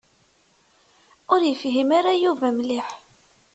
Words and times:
Ur 1.33 1.41
yefhim 1.49 1.89
ara 1.97 2.11
Yuba 2.23 2.47
mliḥ. 2.57 2.89